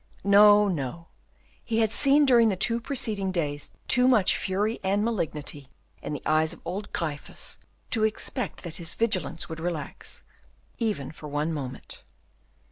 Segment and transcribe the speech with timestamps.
[0.23, 1.09] No, no.
[1.63, 5.69] He had seen during the two preceding days too much fury and malignity
[6.01, 7.59] in the eyes of old Gryphus
[7.91, 10.23] to expect that his vigilance would relax,
[10.79, 12.01] even for one moment.